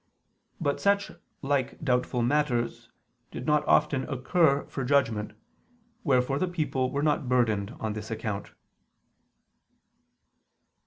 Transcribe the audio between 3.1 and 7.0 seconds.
did not often occur for judgment: wherefore the people